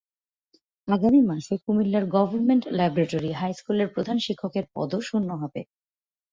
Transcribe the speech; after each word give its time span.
আগামী 0.87 1.21
মাসে 1.29 1.53
কুমিল্লার 1.63 2.05
গভর্নমেন্ট 2.15 2.63
ল্যাবরেটরি 2.71 3.31
হাই 3.31 3.51
স্কুলের 3.53 3.87
প্রধান 3.95 4.17
শিক্ষকের 4.25 4.65
পদও 4.75 4.99
শূন্য 5.01 5.29
হবে। 5.41 5.61